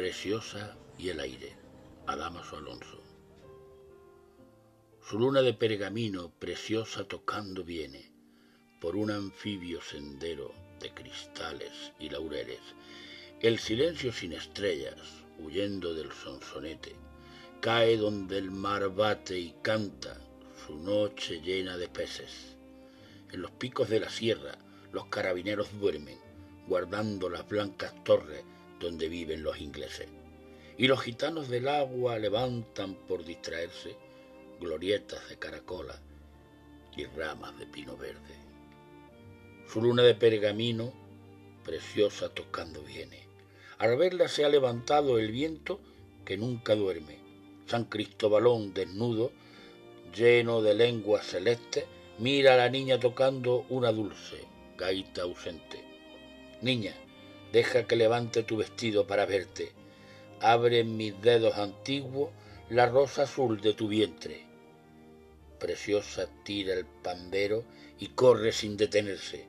[0.00, 1.54] Preciosa y el aire,
[2.06, 3.02] Adamaso Alonso.
[5.06, 8.10] Su luna de pergamino preciosa tocando viene
[8.80, 12.60] por un anfibio sendero de cristales y laureles.
[13.42, 14.96] El silencio sin estrellas,
[15.38, 16.96] huyendo del sonsonete,
[17.60, 20.18] cae donde el mar bate y canta
[20.66, 22.56] su noche llena de peces.
[23.30, 24.56] En los picos de la sierra
[24.92, 26.18] los carabineros duermen,
[26.66, 28.44] guardando las blancas torres
[28.80, 30.08] donde viven los ingleses.
[30.76, 33.94] Y los gitanos del agua levantan por distraerse
[34.58, 36.00] glorietas de caracola
[36.96, 38.34] y ramas de pino verde.
[39.68, 40.92] Su luna de pergamino,
[41.64, 43.28] preciosa tocando viene.
[43.78, 45.80] Al verla se ha levantado el viento
[46.24, 47.18] que nunca duerme.
[47.66, 49.32] San Cristobalón desnudo,
[50.14, 51.86] lleno de lengua celeste,
[52.18, 54.44] mira a la niña tocando una dulce
[54.76, 55.84] gaita ausente.
[56.62, 56.94] Niña,
[57.52, 59.72] deja que levante tu vestido para verte.
[60.40, 62.30] Abre en mis dedos antiguos
[62.68, 64.44] la rosa azul de tu vientre.
[65.58, 67.64] Preciosa tira el pandero
[67.98, 69.44] y corre sin detenerse.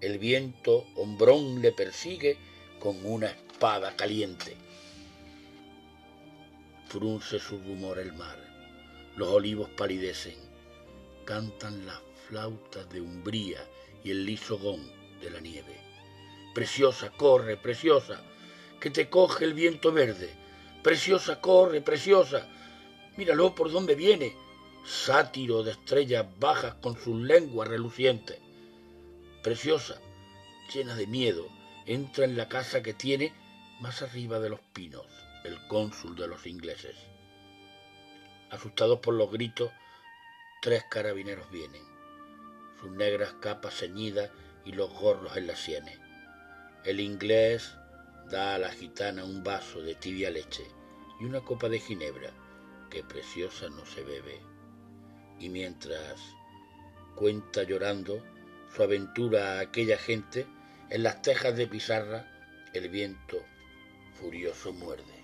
[0.00, 2.36] El viento hombrón le persigue
[2.78, 4.56] con una espada caliente.
[6.88, 8.38] Frunce su rumor el mar,
[9.16, 10.36] los olivos palidecen,
[11.24, 13.64] cantan las flautas de umbría
[14.02, 14.58] y el liso
[15.20, 15.89] de la nieve.
[16.60, 18.20] Preciosa, corre, preciosa,
[18.80, 20.28] que te coge el viento verde.
[20.82, 22.46] Preciosa, corre, preciosa,
[23.16, 24.36] míralo por dónde viene,
[24.84, 28.38] sátiro de estrellas bajas con sus lenguas relucientes.
[29.42, 30.02] Preciosa,
[30.74, 31.48] llena de miedo,
[31.86, 33.32] entra en la casa que tiene
[33.80, 35.06] más arriba de los pinos,
[35.44, 36.94] el cónsul de los ingleses.
[38.50, 39.70] Asustados por los gritos,
[40.60, 41.82] tres carabineros vienen
[42.78, 44.30] sus negras capas ceñidas
[44.66, 46.09] y los gorros en las sienes.
[46.82, 47.76] El inglés
[48.30, 50.66] da a la gitana un vaso de tibia leche
[51.20, 52.32] y una copa de ginebra
[52.88, 54.40] que preciosa no se bebe.
[55.38, 56.18] Y mientras
[57.16, 58.24] cuenta llorando
[58.74, 60.46] su aventura a aquella gente,
[60.88, 62.26] en las tejas de pizarra
[62.72, 63.36] el viento
[64.14, 65.19] furioso muerde.